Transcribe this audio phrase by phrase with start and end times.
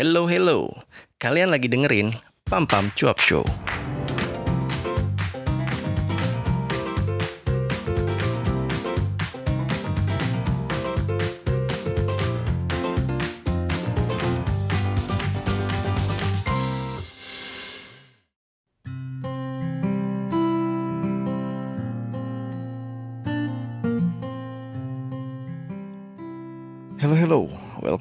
[0.00, 0.80] Hello, hello.
[1.20, 2.16] Kalian lagi dengerin
[2.48, 3.44] Pam Pam Cuap Show.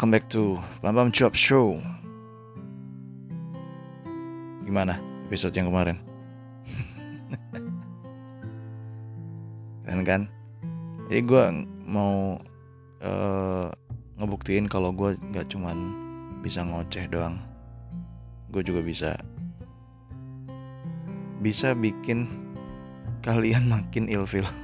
[0.10, 1.78] Welcome back to Pam Cuap Show.
[4.66, 4.98] Gimana
[5.30, 6.02] episode yang kemarin?
[9.86, 10.26] Keren kan?
[11.14, 11.44] Jadi gue
[11.86, 12.42] mau
[13.06, 13.70] eh,
[14.18, 15.78] ngebuktiin kalau gue nggak cuman
[16.42, 17.38] bisa ngoceh doang.
[18.50, 19.14] Gue juga bisa
[21.38, 22.26] bisa bikin
[23.22, 24.50] kalian makin ilfil.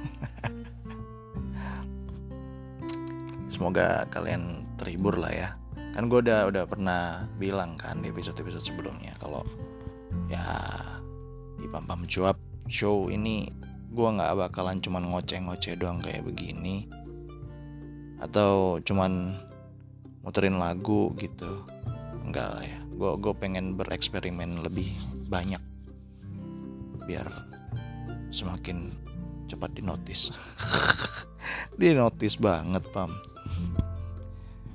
[3.54, 5.48] Semoga kalian terhibur lah ya.
[5.96, 9.44] Kan gue udah udah pernah bilang kan di episode-episode sebelumnya kalau
[10.28, 10.44] ya
[11.56, 12.36] di Pam Pam Cuap
[12.68, 13.48] show ini
[13.90, 16.88] gue nggak bakalan cuman ngoceh-ngoceh doang kayak begini.
[18.20, 19.40] Atau cuman
[20.20, 21.64] muterin lagu gitu.
[22.24, 22.80] Enggak lah ya.
[22.96, 24.92] Gue gue pengen bereksperimen lebih
[25.28, 25.60] banyak
[27.08, 27.28] biar
[28.34, 28.92] semakin
[29.48, 30.34] cepat dinotis.
[31.80, 33.14] Dinotis banget pam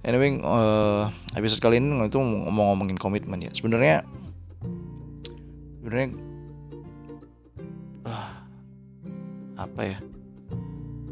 [0.02, 3.52] anyway uh, episode kali ini itu mau ngomongin komitmen ya.
[3.53, 4.05] Sebenarnya
[5.81, 6.07] sebenarnya
[8.05, 8.45] ah,
[9.61, 9.97] apa ya?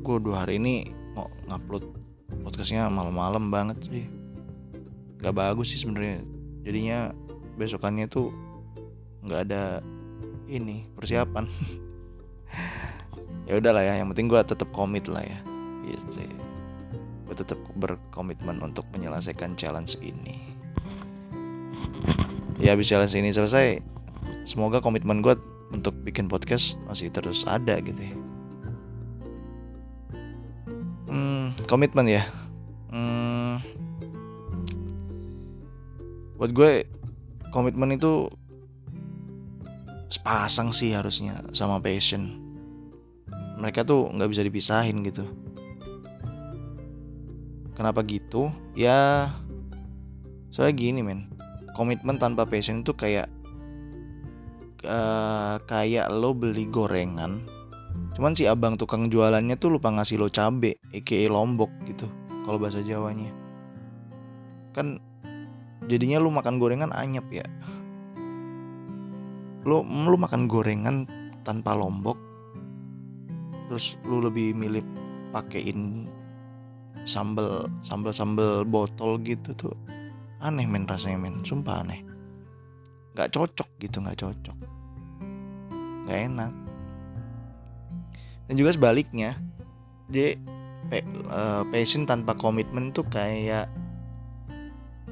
[0.02, 1.86] Gue dua hari ini mau ngupload
[2.42, 4.06] podcastnya malam-malam banget sih.
[5.22, 6.26] Gak bagus sih sebenarnya.
[6.66, 7.14] Jadinya
[7.60, 8.34] besokannya tuh
[9.26, 9.64] nggak ada
[10.50, 11.46] ini persiapan.
[13.50, 15.42] Ya udahlah ya yang penting gue tetap komit lah ya.
[15.82, 16.22] Gitu
[17.30, 20.58] gue tetap berkomitmen untuk menyelesaikan challenge ini.
[22.58, 23.86] Ya habis challenge ini selesai
[24.50, 25.38] semoga komitmen gue
[25.70, 28.16] untuk bikin podcast masih terus ada gitu ya.
[31.06, 32.26] Hmm, komitmen ya?
[32.90, 33.62] Hmm,
[36.42, 36.90] buat gue
[37.54, 38.26] komitmen itu
[40.10, 42.42] sepasang sih harusnya sama passion.
[43.62, 45.30] Mereka tuh nggak bisa dipisahin gitu
[47.80, 48.52] kenapa gitu?
[48.76, 49.32] Ya
[50.52, 51.32] soalnya gini men.
[51.80, 53.32] Komitmen tanpa passion itu kayak
[54.84, 57.48] uh, kayak lo beli gorengan
[58.20, 62.04] cuman si abang tukang jualannya tuh lupa ngasih lo cabe aka lombok gitu
[62.44, 63.32] kalau bahasa jawanya.
[64.76, 65.00] Kan
[65.88, 67.48] jadinya lo makan gorengan anyep ya.
[69.64, 71.08] Lo lu makan gorengan
[71.48, 72.20] tanpa lombok
[73.70, 74.82] terus lu lebih milih
[75.30, 76.10] pakein
[77.08, 79.76] sambel sambel sambel botol gitu tuh
[80.40, 82.02] aneh men rasanya men sumpah aneh.
[83.16, 84.58] Nggak cocok gitu nggak cocok.
[86.08, 86.52] Nggak enak.
[88.50, 89.38] Dan juga sebaliknya
[90.10, 90.40] jadi
[91.30, 93.70] uh, passion tanpa komitmen tuh kayak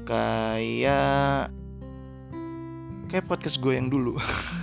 [0.08, 1.52] kayak
[3.08, 4.16] kayak podcast gue yang dulu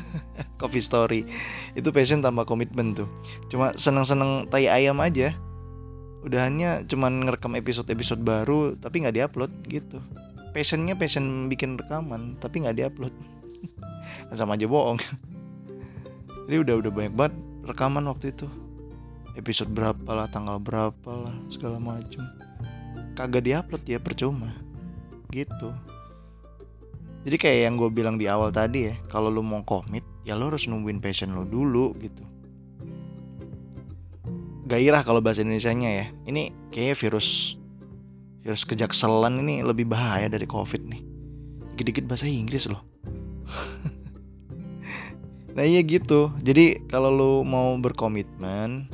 [0.59, 1.21] coffee story.
[1.77, 3.07] Itu passion tanpa komitmen tuh.
[3.53, 5.31] Cuma seneng-seneng tai ayam aja
[6.25, 10.01] udahannya cuman ngerekam episode-episode baru tapi nggak diupload gitu.
[10.51, 13.13] Passionnya passion bikin rekaman tapi nggak diupload.
[14.33, 14.97] Kan sama aja bohong.
[16.49, 17.35] Jadi udah udah banyak banget
[17.69, 18.49] rekaman waktu itu.
[19.37, 22.25] Episode berapa lah tanggal berapa lah segala macam
[23.13, 24.57] kagak diupload ya percuma.
[25.29, 25.69] Gitu.
[27.25, 30.49] Jadi kayak yang gue bilang di awal tadi ya kalau lo mau komit ya lo
[30.49, 32.34] harus nungguin passion lo dulu gitu
[34.65, 36.05] gairah kalau bahasa Indonesia nya ya.
[36.25, 37.57] Ini kayak virus
[38.45, 41.01] virus kejakselan ini lebih bahaya dari covid nih.
[41.73, 42.81] Dikit-dikit bahasa Inggris loh.
[45.55, 46.35] Nah iya gitu.
[46.43, 48.91] Jadi kalau lo mau berkomitmen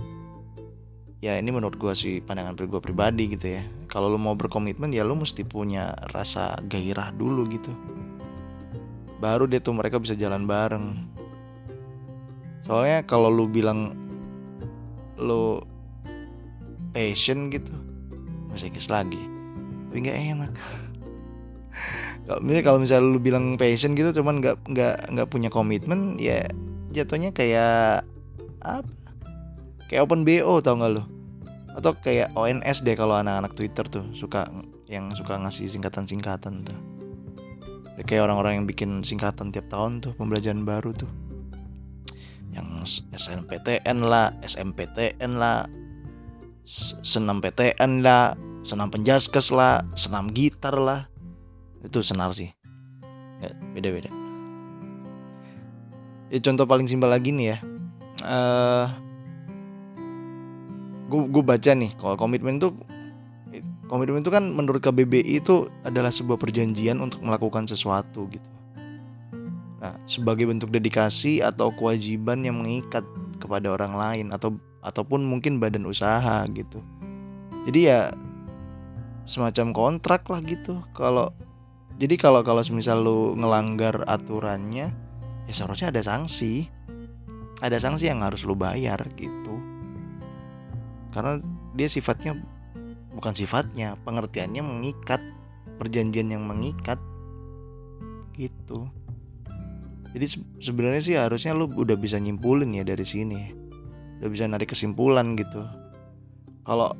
[1.22, 3.66] ya ini menurut gue sih pandangan gue pribadi gitu ya.
[3.90, 7.74] Kalau lo mau berkomitmen ya lo mesti punya rasa gairah dulu gitu.
[9.18, 11.02] Baru deh tuh mereka bisa jalan bareng.
[12.70, 13.98] Soalnya kalau lu bilang
[15.22, 15.62] lu
[16.92, 17.72] passion gitu.
[18.52, 19.22] Inggris lagi.
[19.90, 20.54] Tapi nggak enak.
[22.28, 26.46] Kalau misalnya kalau misalnya lu bilang passion gitu cuman nggak nggak nggak punya komitmen ya
[26.94, 28.06] jatuhnya kayak
[28.62, 28.88] apa?
[29.90, 31.04] Kayak open bo tau nggak lu?
[31.74, 34.48] Atau kayak ONS deh kalau anak-anak Twitter tuh suka
[34.86, 36.78] yang suka ngasih singkatan-singkatan tuh.
[38.06, 41.10] Kayak orang-orang yang bikin singkatan tiap tahun tuh pembelajaran baru tuh
[42.52, 42.84] yang
[43.16, 45.68] SNPTN lah SMPTN lah
[47.02, 51.08] senam PTN lah senam penjaskes lah senam gitar lah.
[51.82, 52.54] Itu senar sih.
[53.42, 54.22] Ya, beda beda
[56.32, 57.58] ya contoh paling simpel lagi nih ya.
[58.24, 58.88] Uh,
[61.12, 62.72] gue baca nih kalau komitmen tuh
[63.92, 68.51] komitmen itu kan menurut KBBI itu adalah sebuah perjanjian untuk melakukan sesuatu gitu.
[69.82, 73.02] Nah, sebagai bentuk dedikasi atau kewajiban yang mengikat
[73.42, 76.86] kepada orang lain atau ataupun mungkin badan usaha gitu.
[77.66, 78.14] Jadi ya
[79.26, 80.86] semacam kontrak lah gitu.
[80.94, 81.34] Kalau
[81.98, 84.94] jadi kalau kalau misal lu ngelanggar aturannya
[85.50, 86.70] ya seharusnya ada sanksi.
[87.62, 89.58] Ada sanksi yang harus lu bayar gitu.
[91.14, 91.42] Karena
[91.74, 92.38] dia sifatnya
[93.14, 95.22] bukan sifatnya pengertiannya mengikat
[95.78, 96.98] perjanjian yang mengikat
[98.34, 98.90] gitu
[100.12, 100.28] jadi
[100.60, 103.56] sebenarnya sih harusnya lu udah bisa nyimpulin ya dari sini.
[104.20, 105.64] Udah bisa narik kesimpulan gitu.
[106.68, 106.92] Kalau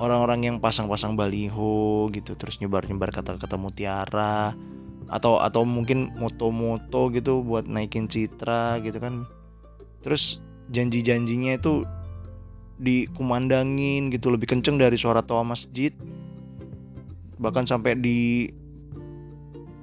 [0.00, 4.56] orang-orang yang pasang-pasang baliho gitu terus nyebar-nyebar kata-kata mutiara
[5.06, 9.28] atau atau mungkin moto-moto gitu buat naikin citra gitu kan.
[10.00, 10.40] Terus
[10.72, 11.84] janji-janjinya itu
[12.80, 15.92] dikumandangin gitu lebih kenceng dari suara toa masjid.
[17.36, 18.48] Bahkan sampai di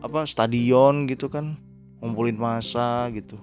[0.04, 1.62] apa stadion gitu kan
[2.04, 3.40] ngumpulin masa gitu.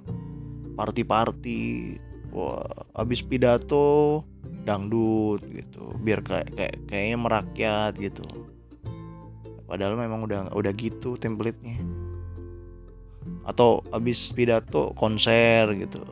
[0.76, 1.96] Party-party
[2.28, 4.20] wah habis pidato
[4.68, 5.96] dangdut gitu.
[6.04, 8.22] Biar kayak kayak kayaknya merakyat gitu.
[9.64, 11.80] Padahal memang udah udah gitu template-nya.
[13.48, 16.04] Atau habis pidato konser gitu.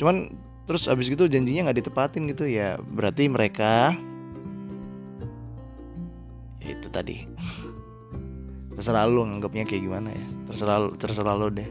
[0.00, 0.32] Cuman
[0.64, 2.80] terus abis itu janjinya nggak ditepatin gitu ya.
[2.80, 3.92] Berarti mereka
[6.62, 7.26] ya itu tadi
[8.82, 10.26] terserah lu nganggapnya kayak gimana ya.
[10.50, 11.70] Terserah lu, terserah lu deh.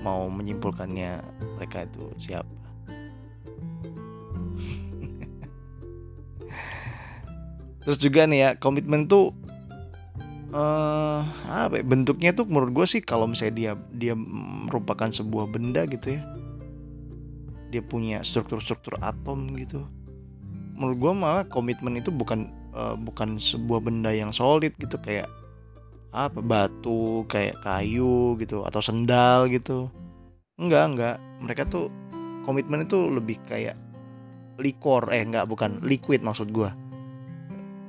[0.00, 1.20] Mau menyimpulkannya
[1.60, 2.48] mereka itu siapa.
[7.84, 9.36] Terus juga nih ya komitmen tuh
[10.56, 15.84] uh, apa ya, bentuknya tuh menurut gue sih kalau misalnya dia dia merupakan sebuah benda
[15.84, 16.24] gitu ya.
[17.68, 19.84] Dia punya struktur-struktur atom gitu.
[20.72, 24.96] Menurut gue malah komitmen itu bukan uh, bukan sebuah benda yang solid gitu.
[25.04, 25.28] Kayak
[26.14, 29.90] apa batu kayak kayu gitu atau sendal gitu.
[30.54, 31.16] Enggak enggak.
[31.42, 31.90] Mereka tuh
[32.46, 33.74] komitmen itu lebih kayak
[34.62, 36.70] likor eh enggak bukan liquid maksud gue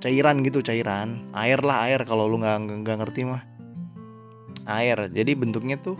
[0.05, 1.25] cairan gitu cairan.
[1.33, 3.41] Air lah air kalau lu nggak nggak ngerti mah.
[4.69, 5.09] Air.
[5.09, 5.97] Jadi bentuknya tuh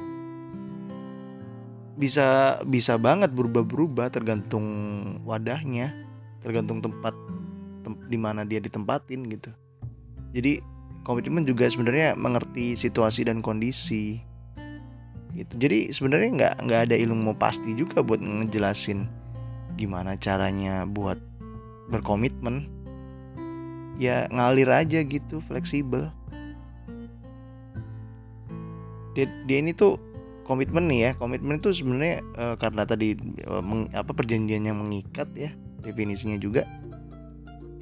[1.98, 4.68] bisa bisa banget berubah-berubah tergantung
[5.24, 5.90] wadahnya,
[6.44, 7.18] tergantung tempat
[7.82, 9.50] tem, di mana dia ditempatin gitu.
[10.36, 10.60] Jadi
[11.06, 14.20] komitmen juga sebenarnya mengerti situasi dan kondisi.
[15.38, 15.54] Gitu.
[15.62, 19.06] Jadi sebenarnya nggak nggak ada ilmu pasti juga buat ngejelasin
[19.78, 21.22] gimana caranya buat
[21.94, 22.66] berkomitmen.
[24.02, 26.10] Ya ngalir aja gitu, fleksibel.
[29.16, 29.96] Dia, dia ini tuh
[30.46, 33.18] komitmen nih ya komitmen itu sebenarnya uh, karena tadi
[33.50, 35.50] uh, meng, apa perjanjian yang mengikat ya
[35.82, 36.70] definisinya juga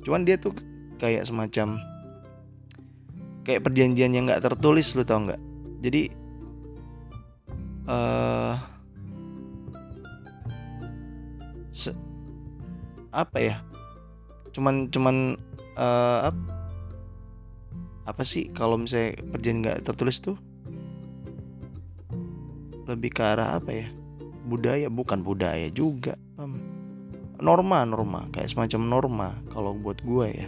[0.07, 0.55] cuman dia tuh
[1.01, 1.75] kayak semacam
[3.43, 5.41] kayak perjanjian yang nggak tertulis lu tau nggak?
[5.83, 6.01] Jadi
[7.87, 8.55] uh,
[13.13, 13.55] apa ya?
[14.55, 15.37] Cuman cuman
[15.77, 16.37] uh, ap,
[18.07, 20.39] apa sih kalau misalnya perjanjian nggak tertulis tuh?
[22.87, 23.87] Lebih ke arah apa ya?
[24.43, 26.19] Budaya bukan budaya juga
[27.43, 30.47] norma norma kayak semacam norma kalau buat gue ya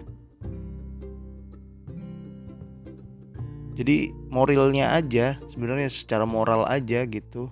[3.75, 7.51] jadi moralnya aja sebenarnya secara moral aja gitu.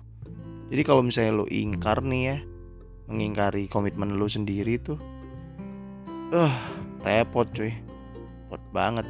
[0.72, 2.36] Jadi kalau misalnya lo ingkar nih ya
[3.04, 4.96] mengingkari komitmen lo sendiri tuh
[6.32, 6.54] eh uh,
[7.04, 7.76] repot cuy.
[8.48, 9.04] Repot banget.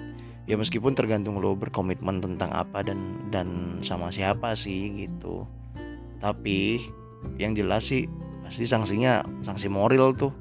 [0.51, 5.47] Ya meskipun tergantung lo berkomitmen tentang apa dan dan sama siapa sih gitu.
[6.19, 6.83] Tapi
[7.39, 8.11] yang jelas sih
[8.43, 10.35] pasti sanksinya sanksi moral tuh.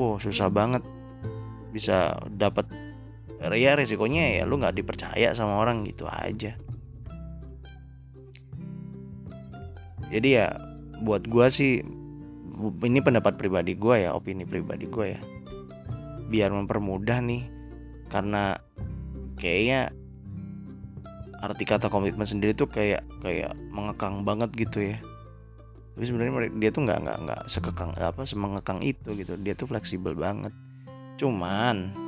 [0.00, 0.80] Wow susah banget
[1.68, 2.64] bisa dapat
[3.38, 6.58] ya resikonya ya lu nggak dipercaya sama orang gitu aja.
[10.08, 10.56] Jadi ya
[11.04, 11.84] buat gua sih
[12.58, 15.20] ini pendapat pribadi gua ya opini pribadi gua ya.
[16.28, 17.46] Biar mempermudah nih
[18.10, 18.58] karena
[19.38, 19.94] kayaknya
[21.38, 24.98] arti kata komitmen sendiri tuh kayak kayak mengekang banget gitu ya.
[25.94, 29.38] Tapi sebenarnya dia tuh nggak nggak nggak sekekang apa semengekang itu gitu.
[29.38, 30.50] Dia tuh fleksibel banget.
[31.20, 32.07] Cuman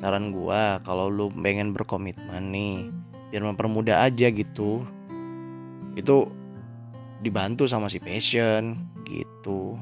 [0.00, 2.90] saran gua kalau lu pengen berkomitmen nih
[3.32, 4.84] biar mempermudah aja gitu.
[5.96, 6.30] Itu
[7.24, 8.76] dibantu sama si passion
[9.08, 9.76] gitu.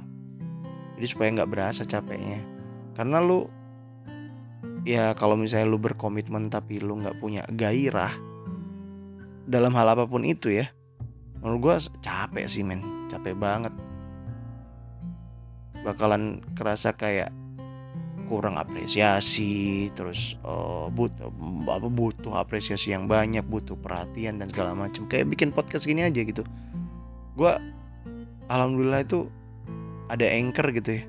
[0.95, 2.41] Jadi supaya nggak berasa capeknya.
[2.95, 3.51] Karena lu
[4.87, 8.15] ya kalau misalnya lu berkomitmen tapi lu nggak punya gairah
[9.45, 10.69] dalam hal apa pun itu ya
[11.45, 12.81] menurut gue capek sih men.
[13.13, 13.75] Capek banget.
[15.85, 17.29] Bakalan kerasa kayak
[18.27, 21.29] kurang apresiasi terus uh, butuh
[21.69, 25.05] apa butuh apresiasi yang banyak butuh perhatian dan segala macam.
[25.07, 26.43] Kayak bikin podcast gini aja gitu.
[27.37, 27.53] Gue
[28.49, 29.29] alhamdulillah itu
[30.09, 31.05] ada anchor gitu ya.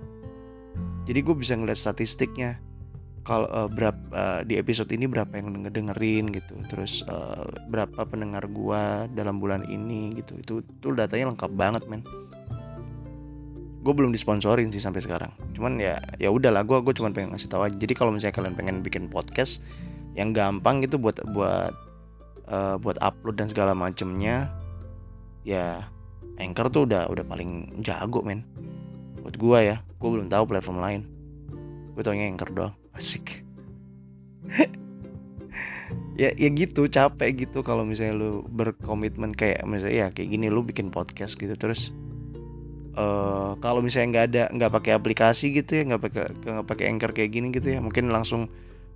[1.06, 2.60] Jadi gue bisa ngeliat statistiknya.
[3.26, 6.62] Kalau uh, berapa uh, di episode ini berapa yang ngedengerin gitu.
[6.70, 10.38] Terus uh, berapa pendengar gua dalam bulan ini gitu.
[10.38, 12.06] Itu itu datanya lengkap banget men
[13.86, 15.30] gue belum disponsorin sih sampai sekarang.
[15.54, 17.78] Cuman ya ya udahlah gue gue cuma pengen ngasih tahu aja.
[17.78, 19.62] Jadi kalau misalnya kalian pengen bikin podcast
[20.18, 21.74] yang gampang gitu buat buat
[22.50, 24.50] uh, buat upload dan segala macemnya
[25.46, 25.86] ya
[26.42, 28.42] anchor tuh udah udah paling jago men.
[29.22, 31.02] Buat gue ya gue belum tahu platform lain.
[31.94, 33.46] Gue taunya anchor doang asik.
[36.16, 40.64] Ya ya gitu capek gitu kalau misalnya lu berkomitmen kayak misalnya ya kayak gini lu
[40.64, 41.92] bikin podcast gitu terus
[42.96, 47.12] uh, kalau misalnya nggak ada nggak pakai aplikasi gitu ya nggak pakai nggak pakai anchor
[47.12, 48.50] kayak gini gitu ya mungkin langsung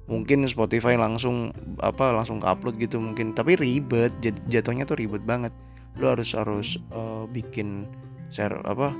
[0.09, 3.37] mungkin Spotify langsung apa langsung upload gitu mungkin.
[3.37, 4.11] Tapi ribet
[4.49, 5.53] jatuhnya tuh ribet banget.
[6.01, 7.85] Lu harus harus uh, bikin
[8.33, 8.91] share apa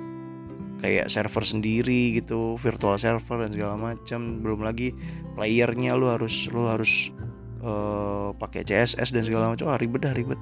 [0.80, 4.96] kayak server sendiri gitu virtual server dan segala macam belum lagi
[5.36, 7.12] playernya lu harus lu harus
[7.60, 10.40] uh, pakai CSS dan segala macam ah ribet dah ribet.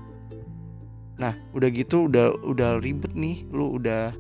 [1.18, 4.14] Nah udah gitu udah udah ribet nih lu udah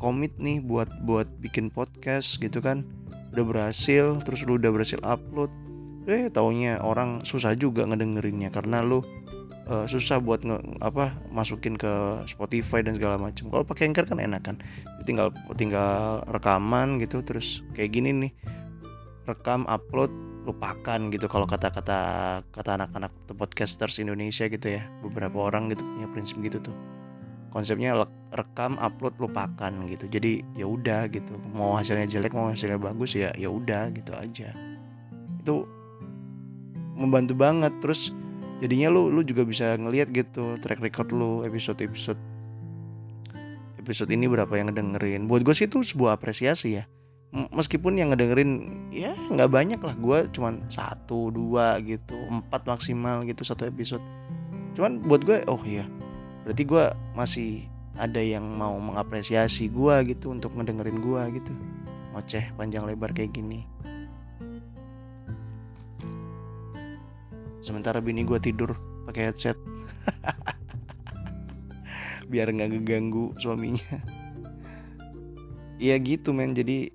[0.00, 2.88] komit nih buat buat bikin podcast gitu kan
[3.36, 5.52] udah berhasil terus lu udah berhasil upload
[6.08, 9.04] eh taunya orang susah juga ngedengerinnya karena lu
[9.70, 13.48] uh, susah buat nge, apa masukin ke Spotify dan segala macam.
[13.48, 14.56] Kalau pakai Anchor kan enak kan.
[15.06, 18.32] Tinggal tinggal rekaman gitu terus kayak gini nih.
[19.30, 20.10] Rekam, upload,
[20.48, 21.98] lupakan gitu kalau kata-kata
[22.50, 24.82] kata anak-anak podcasters Indonesia gitu ya.
[25.06, 26.99] Beberapa orang gitu punya prinsip gitu tuh.
[27.50, 27.98] Konsepnya
[28.30, 30.06] rekam, upload, lupakan gitu.
[30.06, 31.34] Jadi ya udah gitu.
[31.50, 34.54] Mau hasilnya jelek, mau hasilnya bagus ya ya udah gitu aja.
[35.42, 35.66] Itu
[37.00, 38.12] membantu banget terus
[38.60, 42.20] jadinya lu lu juga bisa ngelihat gitu track record lu episode episode
[43.80, 46.84] episode ini berapa yang ngedengerin buat gue sih itu sebuah apresiasi ya
[47.32, 48.52] meskipun yang ngedengerin
[48.92, 54.04] ya nggak banyak lah gue cuman satu dua gitu empat maksimal gitu satu episode
[54.76, 55.88] cuman buat gue oh iya
[56.44, 57.50] berarti gue masih
[58.00, 61.52] ada yang mau mengapresiasi gue gitu untuk ngedengerin gue gitu.
[62.16, 63.68] Ngoceh panjang lebar kayak gini.
[67.60, 68.72] Sementara bini gue tidur
[69.04, 69.58] pakai headset.
[72.30, 74.00] Biar nggak ngeganggu suaminya.
[75.76, 76.56] Iya gitu men.
[76.56, 76.88] Jadi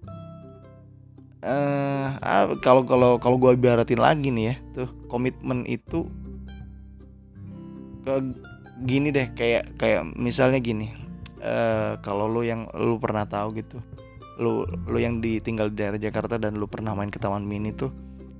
[1.45, 2.17] uh,
[2.65, 6.09] kalau kalau kalau gue ibaratin lagi nih ya tuh komitmen itu
[8.05, 8.13] ke
[8.83, 10.91] gini deh kayak kayak misalnya gini
[11.39, 13.79] uh, kalau lo yang lo pernah tahu gitu
[14.35, 17.93] lo lo yang ditinggal di daerah Jakarta dan lo pernah main ke Taman Mini tuh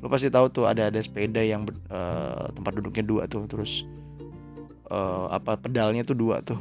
[0.04, 3.88] lo pasti tahu tuh ada ada sepeda yang uh, tempat duduknya dua tuh terus
[4.92, 6.60] uh, apa pedalnya tuh dua tuh.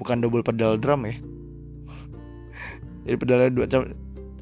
[0.00, 1.14] Bukan double pedal drum ya.
[3.04, 3.66] Jadi pedalnya dua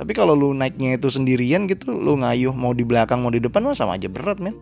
[0.01, 3.69] tapi kalau lu naiknya itu sendirian gitu lu ngayuh mau di belakang mau di depan
[3.69, 4.57] mah sama aja berat men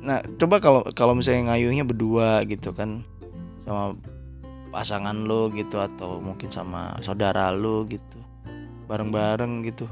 [0.00, 3.04] nah coba kalau kalau misalnya ngayuhnya berdua gitu kan
[3.68, 3.94] sama
[4.70, 8.18] pasangan lo gitu atau mungkin sama saudara lo gitu
[8.90, 9.86] bareng-bareng gitu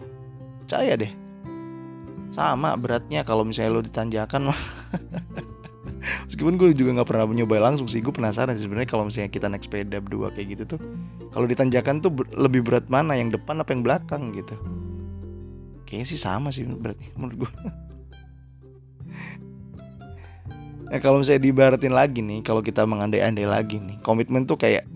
[0.67, 1.12] percaya deh.
[2.35, 4.61] Sama beratnya kalau misalnya lo ditanjakan mah.
[6.29, 9.49] Meskipun gue juga nggak pernah nyoba langsung sih gue penasaran sih sebenarnya kalau misalnya kita
[9.49, 10.81] naik sepeda berdua kayak gitu tuh
[11.35, 14.55] kalau ditanjakan tuh lebih berat mana yang depan apa yang belakang gitu?
[15.88, 17.50] Kayaknya sih sama sih beratnya menurut gue
[20.88, 24.88] nah kalau misalnya dibaratin lagi nih kalau kita mengandai-andai lagi nih komitmen tuh kayak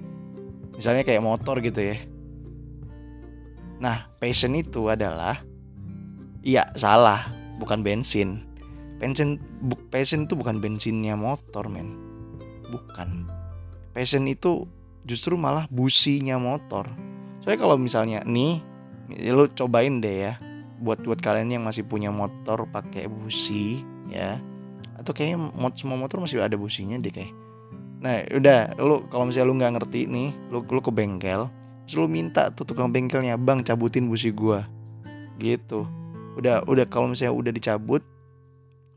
[0.76, 2.00] misalnya kayak motor gitu ya
[3.82, 5.44] nah passion itu adalah
[6.42, 7.30] Iya salah,
[7.62, 8.42] bukan bensin.
[8.98, 11.94] Bensin, bu, passion itu bukan bensinnya motor men,
[12.66, 13.30] bukan.
[13.94, 14.66] Passion itu
[15.06, 16.90] justru malah businya motor.
[17.42, 18.58] Soalnya kalau misalnya nih,
[19.06, 20.32] ya lo cobain deh ya,
[20.82, 24.42] buat buat kalian yang masih punya motor pakai busi ya,
[24.98, 27.32] atau kayaknya mod semua motor masih ada businya deh kayak.
[28.02, 31.46] Nah udah, lo kalau misalnya lo nggak ngerti nih, lo lo ke bengkel,
[31.86, 34.66] terus lo minta tuh tukang bengkelnya, bang cabutin busi gua,
[35.38, 35.86] gitu.
[36.34, 38.02] Udah udah kalau misalnya udah dicabut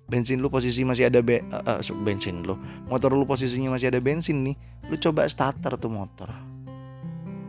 [0.06, 2.54] bensin lu posisi masih ada be uh, uh, bensin lu
[2.86, 6.30] motor lu posisinya masih ada bensin nih lu coba starter tuh motor.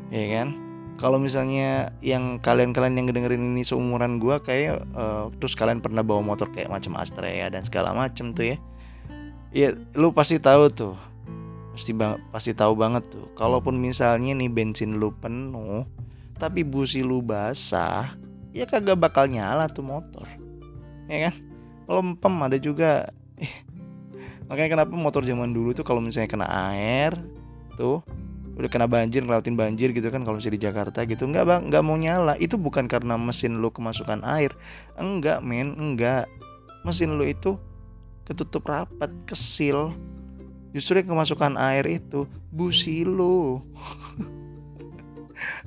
[0.09, 0.66] Ya kan
[0.97, 6.25] kalau misalnya yang kalian-kalian yang dengerin ini seumuran gue kayak uh, terus kalian pernah bawa
[6.25, 8.57] motor kayak macam Astrea dan segala macem tuh ya.
[9.53, 10.97] Ya lu pasti tahu tuh.
[11.77, 13.29] Pasti bang pasti tahu banget tuh.
[13.37, 15.85] Kalaupun misalnya nih bensin lu penuh
[16.37, 18.13] tapi busi lu basah
[18.53, 20.25] ya kagak bakal nyala tuh motor.
[21.13, 21.35] Ya kan?
[21.87, 23.13] Lempem ada juga.
[23.37, 23.53] Eh,
[24.49, 27.13] makanya kenapa motor zaman dulu tuh kalau misalnya kena air
[27.77, 28.01] tuh
[28.57, 31.83] udah kena banjir ngelawatin banjir gitu kan kalau misalnya di Jakarta gitu nggak bang nggak
[31.85, 32.35] mau nyala.
[32.41, 34.57] Itu bukan karena mesin lu kemasukan air.
[34.97, 36.25] Enggak men enggak.
[36.81, 37.61] Mesin lu itu
[38.25, 39.93] ketutup rapat kesil.
[40.73, 43.61] Justru yang kemasukan air itu busi lu.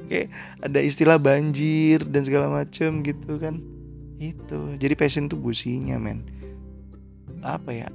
[0.02, 3.62] Oke, ada istilah banjir dan segala macem gitu kan.
[4.18, 6.26] Itu jadi passion tuh businya men.
[7.46, 7.88] Apa ya?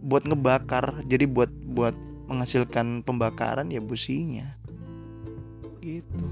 [0.00, 1.92] Buat ngebakar jadi buat buat
[2.30, 4.54] menghasilkan pembakaran ya businya.
[5.82, 6.22] Gitu.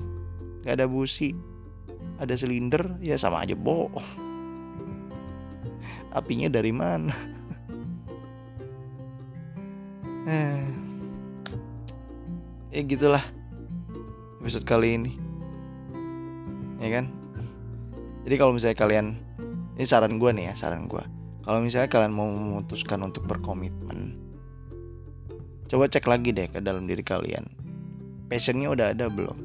[0.62, 1.34] Gak ada busi.
[2.22, 4.26] Ada silinder ya sama aja bohong
[6.08, 7.14] apinya dari mana?
[10.28, 10.60] Eh.
[12.68, 13.24] Ya gitulah
[14.44, 15.12] episode kali ini.
[16.82, 17.08] Ya kan?
[18.28, 19.06] Jadi kalau misalnya kalian
[19.78, 21.00] ini saran gue nih ya saran gue
[21.46, 24.18] kalau misalnya kalian mau memutuskan untuk berkomitmen
[25.68, 27.44] coba cek lagi deh ke dalam diri kalian.
[28.28, 29.38] Passionnya udah ada belum?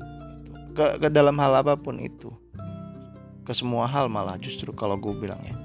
[0.74, 2.32] Ke ke dalam hal apa pun itu.
[3.44, 5.56] Ke semua hal malah justru kalau gue bilang ya.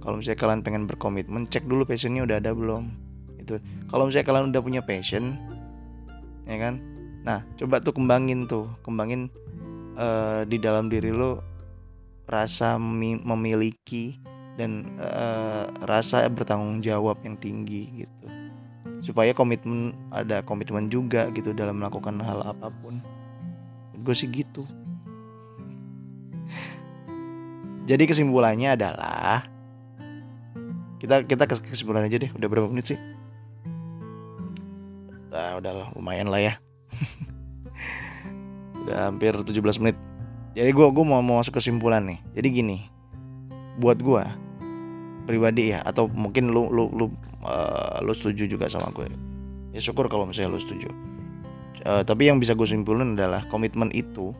[0.00, 2.88] Kalau misalnya kalian pengen berkomitmen cek dulu passionnya udah ada belum?
[3.36, 3.60] Itu.
[3.92, 5.36] Kalau misalnya kalian udah punya passion
[6.48, 6.80] ya kan?
[7.22, 8.72] Nah coba tuh kembangin tuh.
[8.80, 9.28] Kembangin
[10.00, 11.44] uh, di dalam diri lo
[12.24, 14.16] rasa memiliki
[14.56, 18.39] dan uh, rasa bertanggung jawab yang tinggi gitu
[19.00, 23.00] supaya komitmen ada komitmen juga gitu dalam melakukan hal apa pun.
[24.00, 24.64] Gue sih gitu.
[27.88, 29.48] Jadi kesimpulannya adalah
[31.00, 33.00] kita kita kesimpulan aja deh udah berapa menit sih?
[35.30, 36.54] Nah, udah lumayan lah ya.
[38.80, 39.96] Udah hampir 17 menit.
[40.56, 42.18] Jadi gue gue mau mau masuk kesimpulan nih.
[42.34, 42.78] Jadi gini
[43.78, 44.24] buat gue
[45.24, 47.06] pribadi ya atau mungkin lu lu lu
[47.44, 49.08] uh, lu setuju juga sama gue.
[49.76, 50.90] Ya syukur kalau misalnya lu setuju.
[51.84, 54.36] Uh, tapi yang bisa gue simpulin adalah komitmen itu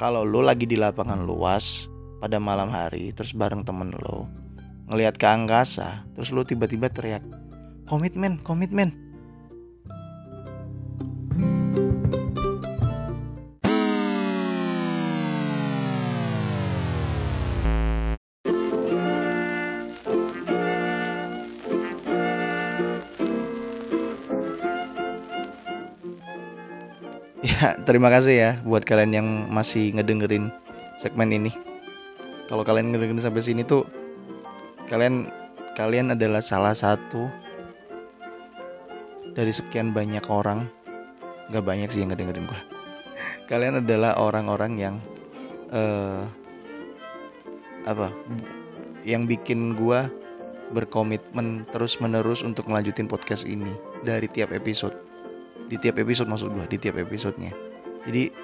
[0.00, 1.90] kalau lu lagi di lapangan luas
[2.22, 4.24] pada malam hari terus bareng temen lo
[4.86, 7.20] ngelihat ke angkasa terus lu tiba-tiba teriak
[7.84, 9.09] komitmen komitmen
[27.88, 30.48] terima kasih ya buat kalian yang masih ngedengerin
[30.96, 31.52] segmen ini.
[32.48, 33.86] Kalau kalian ngedengerin sampai sini tuh
[34.90, 35.30] kalian
[35.78, 37.30] kalian adalah salah satu
[39.36, 40.66] dari sekian banyak orang.
[41.50, 42.62] Gak banyak sih yang ngedengerin gua.
[43.50, 44.94] Kalian adalah orang-orang yang
[45.74, 46.22] uh,
[47.90, 48.14] apa
[49.02, 50.06] yang bikin gua
[50.70, 53.74] berkomitmen terus menerus untuk melanjutin podcast ini
[54.06, 55.09] dari tiap episode
[55.70, 57.54] di tiap episode maksud gue di tiap episodenya.
[58.10, 58.34] Jadi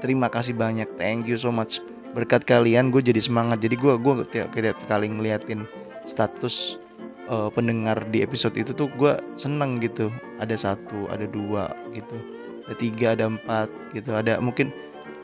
[0.00, 1.84] terima kasih banyak thank you so much.
[2.16, 3.60] Berkat kalian gue jadi semangat.
[3.60, 5.68] Jadi gue gue tiap, tiap kali ngeliatin
[6.08, 6.80] status
[7.28, 10.08] uh, pendengar di episode itu tuh gue seneng gitu.
[10.40, 12.16] Ada satu ada dua gitu.
[12.66, 14.16] Ada tiga ada empat gitu.
[14.16, 14.72] Ada mungkin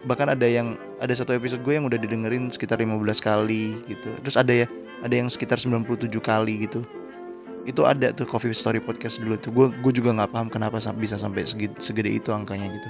[0.04, 4.12] bahkan ada yang ada satu episode gue yang udah didengerin sekitar 15 kali gitu.
[4.22, 4.68] Terus ada ya
[5.02, 6.84] ada yang sekitar 97 kali gitu
[7.66, 9.50] itu ada tuh Coffee Story Podcast dulu tuh.
[9.50, 12.88] Gue gue juga nggak paham kenapa bisa sampai segede, segede itu angkanya gitu.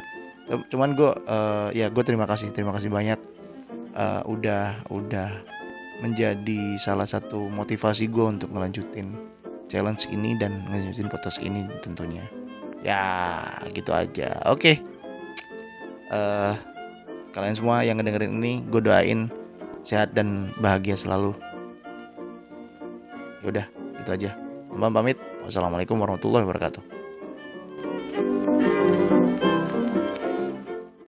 [0.71, 3.17] Cuman gue uh, ya gue terima kasih terima kasih banyak.
[3.97, 5.33] Uh, udah udah
[6.05, 9.17] menjadi salah satu motivasi gue untuk ngelanjutin
[9.73, 12.29] challenge ini dan ngelanjutin podcast ini tentunya.
[12.85, 13.41] Ya
[13.73, 14.45] gitu aja.
[14.45, 14.61] Oke.
[14.61, 14.77] Okay.
[16.13, 16.55] uh, eh,
[17.33, 19.33] kalian semua yang ngedengerin ini gue doain
[19.89, 21.33] sehat dan bahagia selalu.
[23.41, 23.65] Yaudah
[24.05, 24.46] itu aja
[24.77, 25.19] Mbak pamit.
[25.49, 26.96] Wassalamualaikum warahmatullahi wabarakatuh.